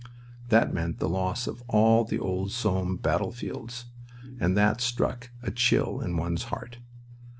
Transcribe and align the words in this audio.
That 0.49 0.73
meant 0.73 0.97
the 0.97 1.07
loss 1.07 1.45
of 1.45 1.61
all 1.67 2.03
the 2.03 2.17
old 2.17 2.51
Somme 2.51 2.97
battlefields, 2.97 3.85
and 4.39 4.57
that 4.57 4.81
struck 4.81 5.29
a 5.43 5.51
chill 5.51 5.99
in 6.01 6.17
one's 6.17 6.45
heart. 6.45 6.79